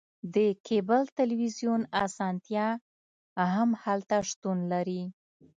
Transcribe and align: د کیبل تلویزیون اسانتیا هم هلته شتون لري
د 0.35 0.37
کیبل 0.67 1.01
تلویزیون 1.17 1.81
اسانتیا 2.05 2.67
هم 3.53 3.69
هلته 3.83 4.15
شتون 4.29 4.57
لري 4.71 5.03